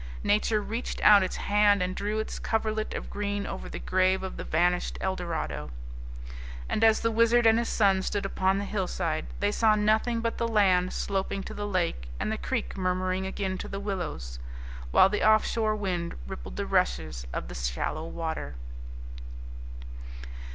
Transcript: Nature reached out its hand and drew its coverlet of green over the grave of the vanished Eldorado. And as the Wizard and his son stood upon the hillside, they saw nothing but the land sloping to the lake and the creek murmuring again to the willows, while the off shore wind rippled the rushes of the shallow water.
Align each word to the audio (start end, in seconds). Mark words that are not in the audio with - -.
Nature 0.23 0.63
reached 0.63 0.99
out 1.01 1.21
its 1.21 1.35
hand 1.35 1.79
and 1.83 1.95
drew 1.95 2.17
its 2.17 2.39
coverlet 2.39 2.95
of 2.95 3.07
green 3.11 3.45
over 3.45 3.69
the 3.69 3.77
grave 3.77 4.23
of 4.23 4.35
the 4.35 4.43
vanished 4.43 4.97
Eldorado. 4.99 5.69
And 6.67 6.83
as 6.83 7.01
the 7.01 7.11
Wizard 7.11 7.45
and 7.45 7.59
his 7.59 7.69
son 7.69 8.01
stood 8.01 8.25
upon 8.25 8.57
the 8.57 8.65
hillside, 8.65 9.27
they 9.41 9.51
saw 9.51 9.75
nothing 9.75 10.19
but 10.19 10.39
the 10.39 10.47
land 10.47 10.91
sloping 10.91 11.43
to 11.43 11.53
the 11.53 11.67
lake 11.67 12.07
and 12.19 12.31
the 12.31 12.39
creek 12.39 12.75
murmuring 12.75 13.27
again 13.27 13.59
to 13.59 13.67
the 13.67 13.79
willows, 13.79 14.39
while 14.89 15.07
the 15.07 15.21
off 15.21 15.45
shore 15.45 15.75
wind 15.75 16.15
rippled 16.25 16.55
the 16.55 16.65
rushes 16.65 17.27
of 17.31 17.47
the 17.47 17.53
shallow 17.53 18.07
water. 18.07 18.55